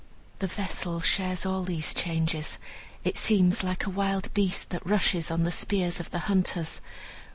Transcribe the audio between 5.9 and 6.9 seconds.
of the hunters.